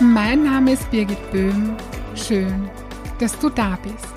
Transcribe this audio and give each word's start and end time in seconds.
Mein 0.00 0.42
Name 0.42 0.74
ist 0.74 0.90
Birgit 0.90 1.30
Böhm. 1.32 1.74
Schön, 2.14 2.68
dass 3.18 3.38
du 3.38 3.48
da 3.48 3.78
bist. 3.82 4.12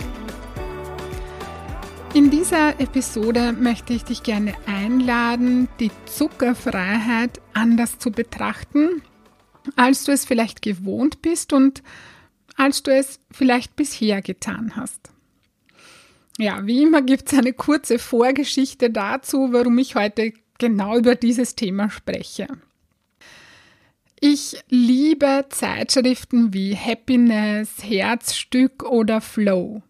In 2.14 2.30
dieser 2.30 2.78
Episode 2.82 3.54
möchte 3.54 3.94
ich 3.94 4.04
dich 4.04 4.23
gerne 4.23 4.56
einladen, 4.66 5.70
die 5.80 5.92
Zuckerfreiheit 6.06 7.40
anders 7.54 7.98
zu 7.98 8.12
betrachten, 8.12 9.02
als 9.78 10.04
du 10.04 10.12
es 10.12 10.26
vielleicht 10.26 10.62
gewohnt 10.62 11.22
bist 11.22 11.54
und 11.54 11.82
als 12.58 12.84
du 12.84 12.92
es 12.92 13.22
vielleicht 13.32 13.78
bisher 13.78 14.22
getan 14.22 14.76
hast. 14.76 15.12
Ja, 16.38 16.66
wie 16.66 16.84
immer 16.84 17.02
gibt 17.02 17.32
es 17.32 17.40
eine 17.40 17.54
kurze 17.54 18.00
Vorgeschichte 18.00 18.90
dazu, 18.90 19.54
warum 19.54 19.78
ich 19.78 19.96
heute 19.96 20.34
genau 20.58 20.98
über 20.98 21.16
dieses 21.16 21.56
Thema 21.56 21.90
spreche. 21.90 22.48
Ich 24.22 24.58
liebe 24.67 25.45
Zeitschriften 25.48 26.53
wie 26.53 26.75
Happiness, 26.75 27.78
Herzstück 27.81 28.84
oder 28.84 29.22
Flow. 29.22 29.81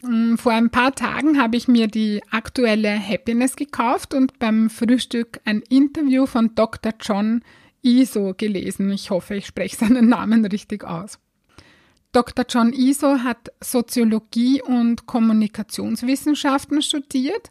Mm, 0.00 0.36
vor 0.36 0.52
ein 0.52 0.70
paar 0.70 0.94
Tagen 0.94 1.38
habe 1.38 1.58
ich 1.58 1.68
mir 1.68 1.86
die 1.86 2.22
aktuelle 2.30 2.98
Happiness 2.98 3.54
gekauft 3.54 4.14
und 4.14 4.38
beim 4.38 4.70
Frühstück 4.70 5.40
ein 5.44 5.60
Interview 5.68 6.24
von 6.24 6.54
Dr. 6.54 6.94
John 6.98 7.42
Iso 7.82 8.32
gelesen. 8.34 8.90
Ich 8.90 9.10
hoffe, 9.10 9.34
ich 9.34 9.46
spreche 9.46 9.76
seinen 9.84 10.08
Namen 10.08 10.46
richtig 10.46 10.84
aus. 10.84 11.18
Dr. 12.12 12.46
John 12.48 12.72
Iso 12.72 13.24
hat 13.24 13.52
Soziologie 13.60 14.62
und 14.62 15.04
Kommunikationswissenschaften 15.04 16.80
studiert 16.80 17.50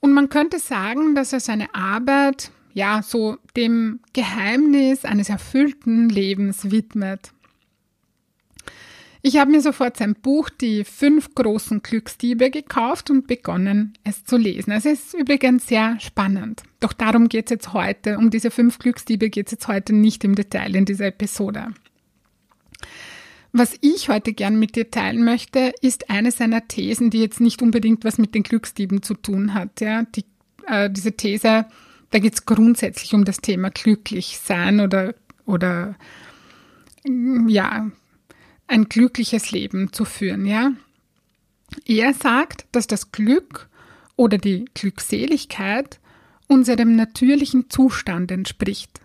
und 0.00 0.12
man 0.12 0.28
könnte 0.28 0.58
sagen, 0.58 1.14
dass 1.14 1.32
er 1.32 1.40
seine 1.40 1.74
Arbeit 1.74 2.50
ja, 2.74 3.02
so 3.02 3.36
dem 3.56 4.00
Geheimnis 4.12 5.04
eines 5.04 5.28
erfüllten 5.28 6.08
Lebens 6.08 6.70
widmet. 6.70 7.32
Ich 9.24 9.36
habe 9.36 9.52
mir 9.52 9.60
sofort 9.60 9.96
sein 9.96 10.16
Buch 10.16 10.50
Die 10.50 10.82
fünf 10.82 11.34
großen 11.36 11.82
Glücksdiebe 11.82 12.50
gekauft 12.50 13.08
und 13.08 13.28
begonnen, 13.28 13.94
es 14.02 14.24
zu 14.24 14.36
lesen. 14.36 14.72
Es 14.72 14.84
ist 14.84 15.14
übrigens 15.14 15.68
sehr 15.68 16.00
spannend. 16.00 16.64
Doch 16.80 16.92
darum 16.92 17.28
geht 17.28 17.46
es 17.46 17.50
jetzt 17.50 17.72
heute, 17.72 18.18
um 18.18 18.30
diese 18.30 18.50
fünf 18.50 18.80
Glücksdiebe 18.80 19.30
geht 19.30 19.46
es 19.46 19.52
jetzt 19.52 19.68
heute 19.68 19.92
nicht 19.92 20.24
im 20.24 20.34
Detail 20.34 20.74
in 20.74 20.86
dieser 20.86 21.06
Episode. 21.06 21.68
Was 23.52 23.76
ich 23.80 24.08
heute 24.08 24.32
gern 24.32 24.58
mit 24.58 24.74
dir 24.74 24.90
teilen 24.90 25.24
möchte, 25.24 25.72
ist 25.82 26.10
eine 26.10 26.32
seiner 26.32 26.66
Thesen, 26.66 27.10
die 27.10 27.20
jetzt 27.20 27.40
nicht 27.40 27.62
unbedingt 27.62 28.04
was 28.04 28.18
mit 28.18 28.34
den 28.34 28.42
Glücksdieben 28.42 29.02
zu 29.02 29.14
tun 29.14 29.54
hat. 29.54 29.80
Ja, 29.80 30.02
die, 30.02 30.24
äh, 30.66 30.90
diese 30.90 31.12
These, 31.12 31.66
da 32.12 32.18
geht 32.18 32.34
es 32.34 32.46
grundsätzlich 32.46 33.14
um 33.14 33.24
das 33.24 33.38
Thema 33.38 33.70
glücklich 33.70 34.38
sein 34.42 34.80
oder, 34.80 35.14
oder 35.46 35.96
ja, 37.04 37.90
ein 38.68 38.84
glückliches 38.88 39.50
Leben 39.50 39.92
zu 39.92 40.04
führen, 40.04 40.46
ja. 40.46 40.72
Er 41.86 42.12
sagt, 42.12 42.66
dass 42.72 42.86
das 42.86 43.12
Glück 43.12 43.68
oder 44.14 44.36
die 44.38 44.66
Glückseligkeit 44.74 46.00
unserem 46.48 46.96
natürlichen 46.96 47.70
Zustand 47.70 48.30
entspricht. 48.30 49.00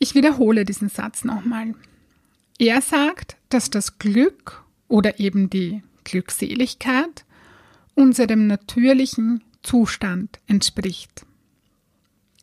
Ich 0.00 0.16
wiederhole 0.16 0.64
diesen 0.64 0.88
Satz 0.88 1.24
nochmal. 1.24 1.74
Er 2.58 2.82
sagt, 2.82 3.36
dass 3.48 3.70
das 3.70 3.98
Glück 3.98 4.64
oder 4.88 5.20
eben 5.20 5.50
die 5.50 5.82
Glückseligkeit 6.02 7.24
unserem 7.94 8.48
natürlichen 8.48 9.44
Zustand 9.62 10.40
entspricht. 10.48 11.26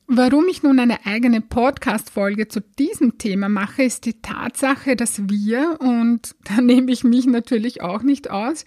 Warum 0.07 0.47
ich 0.47 0.61
nun 0.61 0.79
eine 0.79 1.03
eigene 1.07 1.41
Podcast-Folge 1.41 2.47
zu 2.47 2.61
diesem 2.61 3.17
Thema 3.17 3.49
mache, 3.49 3.81
ist 3.81 4.05
die 4.05 4.21
Tatsache, 4.21 4.95
dass 4.95 5.27
wir, 5.29 5.77
und 5.79 6.35
da 6.43 6.61
nehme 6.61 6.91
ich 6.91 7.03
mich 7.03 7.25
natürlich 7.25 7.81
auch 7.81 8.03
nicht 8.03 8.29
aus, 8.29 8.65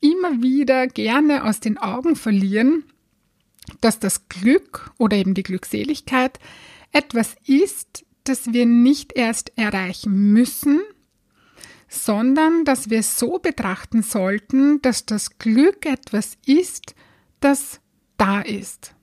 immer 0.00 0.42
wieder 0.42 0.86
gerne 0.86 1.44
aus 1.44 1.60
den 1.60 1.78
Augen 1.78 2.14
verlieren, 2.14 2.84
dass 3.80 3.98
das 3.98 4.28
Glück 4.28 4.90
oder 4.98 5.16
eben 5.16 5.32
die 5.32 5.42
Glückseligkeit 5.42 6.38
etwas 6.92 7.36
ist, 7.46 8.04
das 8.24 8.52
wir 8.52 8.66
nicht 8.66 9.16
erst 9.16 9.56
erreichen 9.56 10.32
müssen, 10.34 10.82
sondern 11.88 12.66
dass 12.66 12.90
wir 12.90 13.02
so 13.02 13.38
betrachten 13.38 14.02
sollten, 14.02 14.82
dass 14.82 15.06
das 15.06 15.38
Glück 15.38 15.86
etwas 15.86 16.36
ist, 16.44 16.94
das 17.40 17.80
da 18.18 18.42
ist. 18.42 18.95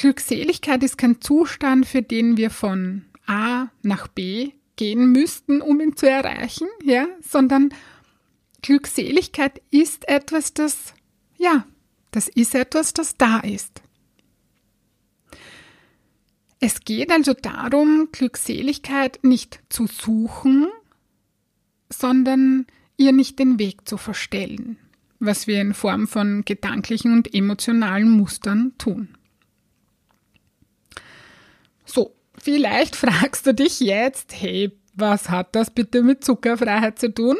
Glückseligkeit 0.00 0.82
ist 0.82 0.96
kein 0.96 1.20
Zustand, 1.20 1.84
für 1.84 2.00
den 2.00 2.38
wir 2.38 2.48
von 2.48 3.04
A 3.26 3.66
nach 3.82 4.08
B 4.08 4.52
gehen 4.76 5.12
müssten, 5.12 5.60
um 5.60 5.78
ihn 5.78 5.94
zu 5.94 6.08
erreichen, 6.08 6.68
ja, 6.82 7.06
sondern 7.20 7.68
Glückseligkeit 8.62 9.60
ist 9.70 10.08
etwas, 10.08 10.54
das, 10.54 10.94
ja, 11.36 11.66
das 12.12 12.28
ist 12.28 12.54
etwas, 12.54 12.94
das 12.94 13.18
da 13.18 13.40
ist. 13.40 13.82
Es 16.60 16.80
geht 16.80 17.10
also 17.10 17.34
darum, 17.34 18.08
Glückseligkeit 18.10 19.18
nicht 19.22 19.60
zu 19.68 19.86
suchen, 19.86 20.68
sondern 21.90 22.66
ihr 22.96 23.12
nicht 23.12 23.38
den 23.38 23.58
Weg 23.58 23.86
zu 23.86 23.98
verstellen, 23.98 24.78
was 25.18 25.46
wir 25.46 25.60
in 25.60 25.74
Form 25.74 26.08
von 26.08 26.42
gedanklichen 26.46 27.12
und 27.12 27.34
emotionalen 27.34 28.08
Mustern 28.08 28.72
tun. 28.78 29.18
So, 31.92 32.14
vielleicht 32.42 32.96
fragst 32.96 33.46
du 33.46 33.54
dich 33.54 33.80
jetzt, 33.80 34.34
hey, 34.40 34.72
was 34.94 35.30
hat 35.30 35.54
das 35.54 35.70
bitte 35.70 36.02
mit 36.02 36.24
Zuckerfreiheit 36.24 36.98
zu 36.98 37.12
tun? 37.12 37.36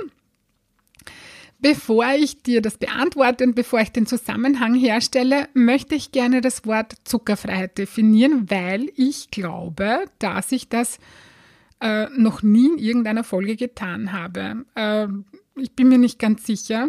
Bevor 1.62 2.06
ich 2.16 2.42
dir 2.42 2.62
das 2.62 2.78
beantworte 2.78 3.44
und 3.44 3.54
bevor 3.54 3.80
ich 3.80 3.92
den 3.92 4.06
Zusammenhang 4.06 4.74
herstelle, 4.74 5.48
möchte 5.52 5.94
ich 5.94 6.10
gerne 6.10 6.40
das 6.40 6.64
Wort 6.64 6.94
Zuckerfreiheit 7.04 7.76
definieren, 7.76 8.50
weil 8.50 8.90
ich 8.96 9.30
glaube, 9.30 10.06
dass 10.18 10.52
ich 10.52 10.70
das 10.70 10.98
äh, 11.82 12.06
noch 12.16 12.42
nie 12.42 12.66
in 12.66 12.78
irgendeiner 12.78 13.24
Folge 13.24 13.56
getan 13.56 14.12
habe. 14.12 14.64
Äh, 14.74 15.08
ich 15.56 15.72
bin 15.72 15.88
mir 15.88 15.98
nicht 15.98 16.18
ganz 16.18 16.46
sicher, 16.46 16.88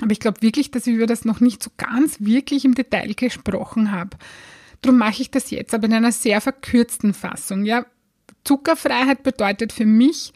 aber 0.00 0.12
ich 0.12 0.20
glaube 0.20 0.40
wirklich, 0.40 0.70
dass 0.70 0.86
ich 0.86 0.94
über 0.94 1.06
das 1.06 1.26
noch 1.26 1.40
nicht 1.40 1.62
so 1.62 1.70
ganz 1.76 2.20
wirklich 2.20 2.64
im 2.64 2.74
Detail 2.74 3.12
gesprochen 3.12 3.92
habe. 3.92 4.16
Darum 4.86 5.00
mache 5.00 5.20
ich 5.20 5.32
das 5.32 5.50
jetzt, 5.50 5.74
aber 5.74 5.86
in 5.86 5.94
einer 5.94 6.12
sehr 6.12 6.40
verkürzten 6.40 7.12
Fassung. 7.12 7.64
Ja, 7.64 7.86
Zuckerfreiheit 8.44 9.24
bedeutet 9.24 9.72
für 9.72 9.84
mich, 9.84 10.32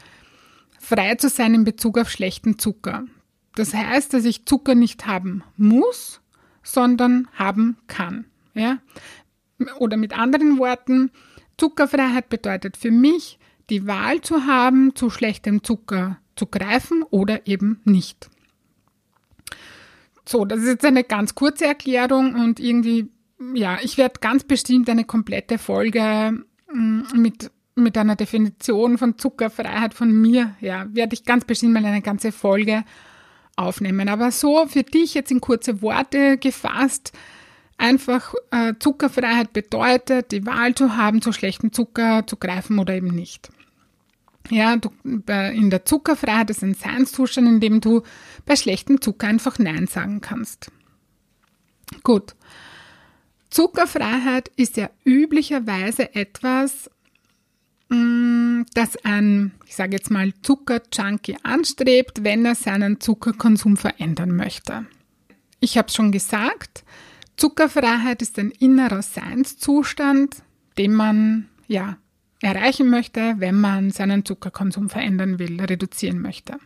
frei 0.81 1.15
zu 1.15 1.29
sein 1.29 1.55
in 1.55 1.63
Bezug 1.63 1.97
auf 1.97 2.11
schlechten 2.11 2.59
Zucker. 2.59 3.05
Das 3.55 3.73
heißt, 3.73 4.13
dass 4.13 4.25
ich 4.25 4.47
Zucker 4.47 4.75
nicht 4.75 5.07
haben 5.07 5.45
muss, 5.57 6.21
sondern 6.65 7.29
haben 7.33 7.77
kann. 7.87 8.25
Ja? 8.55 8.79
Oder 9.79 9.97
mit 9.97 10.19
anderen 10.19 10.59
Worten, 10.59 11.13
Zuckerfreiheit 11.57 12.29
bedeutet 12.29 12.77
für 12.77 12.91
mich, 12.91 13.39
die 13.69 13.87
Wahl 13.87 14.21
zu 14.21 14.47
haben, 14.47 14.97
zu 14.97 15.11
schlechtem 15.11 15.63
Zucker 15.63 16.19
zu 16.35 16.47
greifen 16.47 17.05
oder 17.05 17.47
eben 17.47 17.83
nicht. 17.85 18.29
So, 20.27 20.45
das 20.45 20.59
ist 20.59 20.67
jetzt 20.67 20.85
eine 20.85 21.05
ganz 21.05 21.37
kurze 21.37 21.67
Erklärung 21.67 22.35
und 22.35 22.59
irgendwie 22.59 23.11
ja, 23.55 23.79
ich 23.83 23.99
werde 23.99 24.21
ganz 24.21 24.45
bestimmt 24.45 24.89
eine 24.89 25.05
komplette 25.05 25.59
Folge 25.59 26.45
mm, 26.73 27.01
mit, 27.15 27.51
mit 27.75 27.97
einer 27.97 28.17
Definition 28.17 28.99
von 28.99 29.19
Zuckerfreiheit 29.19 29.95
von 29.95 30.13
mir, 30.13 30.55
ja, 30.61 30.87
werde 30.93 31.15
ich 31.15 31.25
ganz 31.25 31.45
bestimmt 31.45 31.73
mal 31.73 31.85
eine 31.85 32.03
ganze 32.03 32.33
Folge 32.33 32.85
aufnehmen. 33.57 34.09
Aber 34.09 34.31
so 34.31 34.67
für 34.67 34.83
dich 34.83 35.15
jetzt 35.15 35.31
in 35.31 35.41
kurze 35.41 35.83
Worte 35.83 36.39
gefasst, 36.39 37.13
einfach 37.79 38.35
äh, 38.51 38.75
Zuckerfreiheit 38.79 39.53
bedeutet, 39.53 40.33
die 40.33 40.45
Wahl 40.47 40.75
zu 40.75 40.97
haben, 40.97 41.23
zu 41.23 41.33
schlechten 41.33 41.73
Zucker 41.73 42.27
zu 42.27 42.37
greifen 42.37 42.79
oder 42.79 42.95
eben 42.95 43.09
nicht. 43.09 43.51
Ja, 44.51 44.77
du, 44.77 44.91
in 45.05 45.71
der 45.71 45.85
Zuckerfreiheit 45.85 46.51
ist 46.51 46.63
ein 46.63 46.75
Seinszustand, 46.75 47.47
in 47.47 47.61
dem 47.61 47.81
du 47.81 48.03
bei 48.47 48.57
schlechtem 48.57 49.01
Zucker 49.01 49.29
einfach 49.29 49.59
Nein 49.59 49.87
sagen 49.87 50.21
kannst. 50.21 50.71
Gut. 52.03 52.35
Zuckerfreiheit 53.51 54.49
ist 54.57 54.77
ja 54.77 54.91
üblicherweise 55.05 56.15
etwas, 56.15 56.89
mm, 57.89 58.63
das 58.75 58.97
ein, 59.05 59.53
ich 59.67 59.75
sage 59.75 59.93
jetzt 59.93 60.11
mal, 60.11 60.33
Zuckerjunkie 60.43 61.37
anstrebt, 61.43 62.23
wenn 62.23 62.45
er 62.45 62.55
seinen 62.55 63.01
Zuckerkonsum 63.01 63.77
verändern 63.77 64.35
möchte. 64.35 64.87
Ich 65.59 65.77
habe 65.77 65.89
es 65.89 65.95
schon 65.95 66.13
gesagt, 66.13 66.85
Zuckerfreiheit 67.37 68.23
ist 68.23 68.39
ein 68.39 68.51
innerer 68.51 69.03
Seinszustand, 69.03 70.43
den 70.79 70.95
man 70.95 71.49
ja 71.67 71.97
erreichen 72.43 72.89
möchte, 72.89 73.35
wenn 73.39 73.61
man 73.61 73.91
seinen 73.91 74.25
Zuckerkonsum 74.25 74.89
verändern 74.89 75.39
will, 75.39 75.61
reduzieren 75.61 76.21
möchte. 76.21 76.57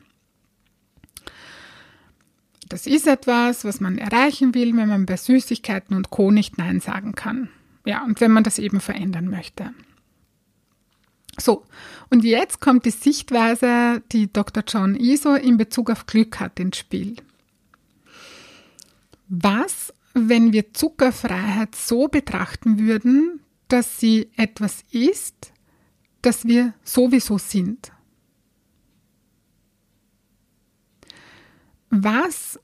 Das 2.74 2.88
ist 2.88 3.06
etwas, 3.06 3.64
was 3.64 3.80
man 3.80 3.98
erreichen 3.98 4.52
will, 4.52 4.76
wenn 4.76 4.88
man 4.88 5.06
bei 5.06 5.16
Süßigkeiten 5.16 5.96
und 5.96 6.10
Co. 6.10 6.32
nicht 6.32 6.58
Nein 6.58 6.80
sagen 6.80 7.14
kann. 7.14 7.48
Ja, 7.84 8.02
und 8.02 8.20
wenn 8.20 8.32
man 8.32 8.42
das 8.42 8.58
eben 8.58 8.80
verändern 8.80 9.28
möchte. 9.28 9.72
So, 11.38 11.64
und 12.10 12.24
jetzt 12.24 12.60
kommt 12.60 12.84
die 12.84 12.90
Sichtweise, 12.90 14.02
die 14.10 14.32
Dr. 14.32 14.64
John 14.66 14.96
Iso 14.96 15.36
in 15.36 15.56
Bezug 15.56 15.88
auf 15.88 16.06
Glück 16.06 16.40
hat, 16.40 16.58
ins 16.58 16.78
Spiel. 16.78 17.14
Was, 19.28 19.94
wenn 20.12 20.52
wir 20.52 20.74
Zuckerfreiheit 20.74 21.76
so 21.76 22.08
betrachten 22.08 22.80
würden, 22.80 23.38
dass 23.68 24.00
sie 24.00 24.30
etwas 24.36 24.82
ist, 24.90 25.52
das 26.22 26.44
wir 26.44 26.74
sowieso 26.82 27.38
sind? 27.38 27.92
Was, 31.90 32.58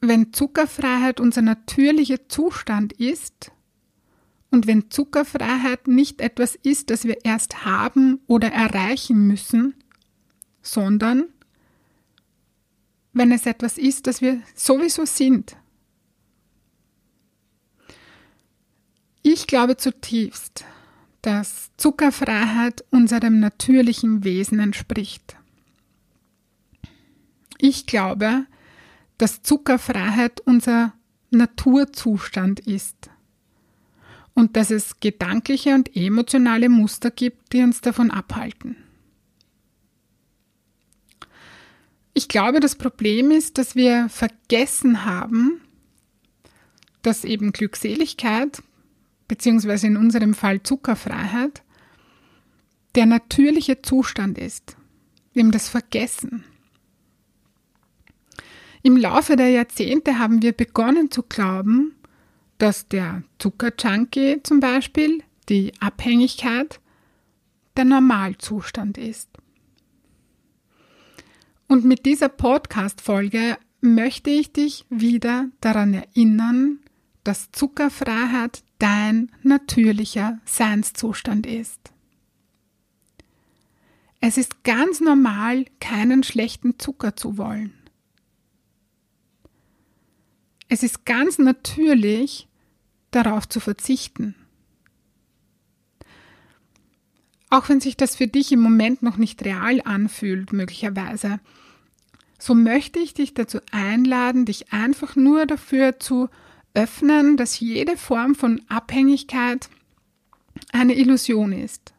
wenn 0.00 0.32
Zuckerfreiheit 0.32 1.20
unser 1.20 1.42
natürlicher 1.42 2.28
Zustand 2.28 2.92
ist 2.92 3.50
und 4.50 4.66
wenn 4.66 4.90
Zuckerfreiheit 4.90 5.88
nicht 5.88 6.20
etwas 6.20 6.54
ist, 6.54 6.90
das 6.90 7.04
wir 7.04 7.24
erst 7.24 7.64
haben 7.64 8.20
oder 8.26 8.50
erreichen 8.52 9.26
müssen, 9.26 9.74
sondern 10.62 11.24
wenn 13.12 13.32
es 13.32 13.46
etwas 13.46 13.78
ist, 13.78 14.06
das 14.06 14.20
wir 14.20 14.40
sowieso 14.54 15.04
sind? 15.04 15.56
Ich 19.22 19.46
glaube 19.46 19.76
zutiefst, 19.76 20.64
dass 21.22 21.70
Zuckerfreiheit 21.76 22.84
unserem 22.90 23.40
natürlichen 23.40 24.24
Wesen 24.24 24.60
entspricht. 24.60 25.36
Ich 27.58 27.86
glaube, 27.86 28.46
dass 28.46 28.57
Zuckerfreiheit 29.42 30.40
unser 30.40 30.94
Naturzustand 31.30 32.60
ist 32.60 33.10
und 34.34 34.56
dass 34.56 34.70
es 34.70 35.00
gedankliche 35.00 35.74
und 35.74 35.94
emotionale 35.96 36.68
Muster 36.68 37.10
gibt, 37.10 37.52
die 37.52 37.62
uns 37.62 37.80
davon 37.80 38.10
abhalten. 38.10 38.76
Ich 42.14 42.28
glaube, 42.28 42.60
das 42.60 42.76
Problem 42.76 43.30
ist, 43.30 43.58
dass 43.58 43.74
wir 43.74 44.08
vergessen 44.08 45.04
haben, 45.04 45.60
dass 47.02 47.24
eben 47.24 47.52
Glückseligkeit, 47.52 48.62
beziehungsweise 49.28 49.86
in 49.86 49.96
unserem 49.96 50.34
Fall 50.34 50.62
Zuckerfreiheit, 50.62 51.62
der 52.94 53.06
natürliche 53.06 53.82
Zustand 53.82 54.38
ist. 54.38 54.76
Wir 55.32 55.42
haben 55.42 55.52
das 55.52 55.68
vergessen. 55.68 56.44
Im 58.88 58.96
Laufe 58.96 59.36
der 59.36 59.50
Jahrzehnte 59.50 60.18
haben 60.18 60.40
wir 60.40 60.52
begonnen 60.52 61.10
zu 61.10 61.22
glauben, 61.22 61.94
dass 62.56 62.88
der 62.88 63.22
Zuckerjunkie 63.38 64.42
zum 64.42 64.60
Beispiel, 64.60 65.22
die 65.50 65.74
Abhängigkeit, 65.78 66.80
der 67.76 67.84
Normalzustand 67.84 68.96
ist. 68.96 69.28
Und 71.66 71.84
mit 71.84 72.06
dieser 72.06 72.30
Podcast-Folge 72.30 73.58
möchte 73.82 74.30
ich 74.30 74.54
dich 74.54 74.86
wieder 74.88 75.50
daran 75.60 75.92
erinnern, 75.92 76.78
dass 77.24 77.52
Zuckerfreiheit 77.52 78.62
dein 78.78 79.30
natürlicher 79.42 80.40
Seinszustand 80.46 81.46
ist. 81.46 81.92
Es 84.22 84.38
ist 84.38 84.64
ganz 84.64 85.02
normal, 85.02 85.66
keinen 85.78 86.22
schlechten 86.22 86.78
Zucker 86.78 87.16
zu 87.16 87.36
wollen. 87.36 87.77
Es 90.68 90.82
ist 90.82 91.06
ganz 91.06 91.38
natürlich, 91.38 92.48
darauf 93.10 93.48
zu 93.48 93.60
verzichten. 93.60 94.34
Auch 97.50 97.68
wenn 97.70 97.80
sich 97.80 97.96
das 97.96 98.16
für 98.16 98.26
dich 98.26 98.52
im 98.52 98.60
Moment 98.60 99.02
noch 99.02 99.16
nicht 99.16 99.42
real 99.44 99.80
anfühlt, 99.84 100.52
möglicherweise, 100.52 101.40
so 102.38 102.54
möchte 102.54 102.98
ich 102.98 103.14
dich 103.14 103.32
dazu 103.32 103.60
einladen, 103.72 104.44
dich 104.44 104.72
einfach 104.72 105.16
nur 105.16 105.46
dafür 105.46 105.98
zu 105.98 106.28
öffnen, 106.74 107.36
dass 107.38 107.58
jede 107.58 107.96
Form 107.96 108.34
von 108.34 108.60
Abhängigkeit 108.68 109.70
eine 110.72 110.94
Illusion 110.94 111.52
ist 111.52 111.94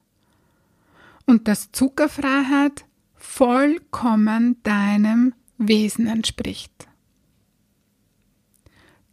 und 1.26 1.48
dass 1.48 1.72
Zuckerfreiheit 1.72 2.86
vollkommen 3.16 4.62
deinem 4.64 5.34
Wesen 5.58 6.08
entspricht. 6.08 6.89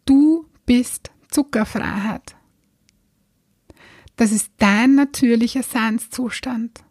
Du 0.07 0.47
bist 0.65 1.11
Zuckerfreiheit. 1.31 2.37
Das 4.17 4.33
ist 4.33 4.51
dein 4.57 4.95
natürlicher 4.95 5.63
Seinszustand. 5.63 6.83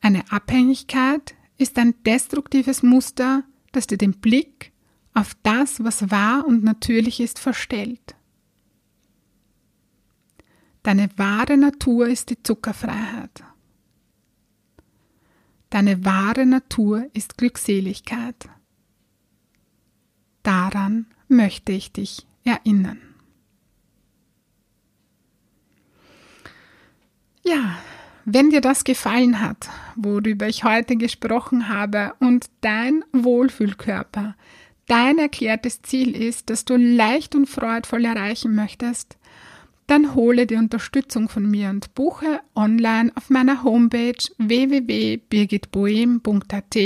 Eine 0.00 0.30
Abhängigkeit 0.32 1.34
ist 1.58 1.78
ein 1.78 1.94
destruktives 2.04 2.82
Muster, 2.82 3.44
das 3.72 3.86
dir 3.86 3.98
den 3.98 4.12
Blick 4.12 4.72
auf 5.12 5.36
das, 5.42 5.82
was 5.82 6.10
wahr 6.10 6.46
und 6.46 6.62
natürlich 6.62 7.20
ist, 7.20 7.38
verstellt. 7.38 8.14
Deine 10.82 11.08
wahre 11.16 11.56
Natur 11.56 12.06
ist 12.06 12.30
die 12.30 12.42
Zuckerfreiheit. 12.42 13.42
Deine 15.70 16.04
wahre 16.04 16.46
Natur 16.46 17.10
ist 17.12 17.38
Glückseligkeit. 17.38 18.48
Daran 20.46 21.06
möchte 21.26 21.72
ich 21.72 21.90
dich 21.90 22.24
erinnern. 22.44 23.00
Ja, 27.42 27.78
wenn 28.24 28.50
dir 28.50 28.60
das 28.60 28.84
gefallen 28.84 29.40
hat, 29.40 29.68
worüber 29.96 30.46
ich 30.46 30.62
heute 30.62 30.94
gesprochen 30.94 31.68
habe 31.68 32.14
und 32.20 32.46
dein 32.60 33.04
Wohlfühlkörper 33.12 34.36
dein 34.86 35.18
erklärtes 35.18 35.82
Ziel 35.82 36.14
ist, 36.14 36.48
dass 36.48 36.64
du 36.64 36.76
leicht 36.76 37.34
und 37.34 37.48
freudvoll 37.48 38.04
erreichen 38.04 38.54
möchtest, 38.54 39.18
dann 39.88 40.14
hole 40.14 40.46
die 40.46 40.54
Unterstützung 40.54 41.28
von 41.28 41.50
mir 41.50 41.70
und 41.70 41.92
buche 41.94 42.38
online 42.54 43.10
auf 43.16 43.30
meiner 43.30 43.64
Homepage 43.64 44.14
www.birgitboehm.at 44.38 46.76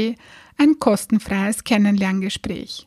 ein 0.56 0.78
kostenfreies 0.78 1.64
Kennenlerngespräch. 1.64 2.86